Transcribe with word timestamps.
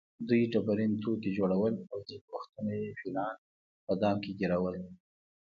دوی 0.27 0.41
ډبرین 0.53 0.91
توکي 1.03 1.31
جوړول 1.39 1.73
او 1.91 1.97
ځینې 2.07 2.25
وختونه 2.35 2.71
یې 2.81 2.89
فیلان 2.99 3.35
په 3.85 3.93
دام 4.01 4.17
کې 4.23 4.31
ګېرول. 4.39 4.75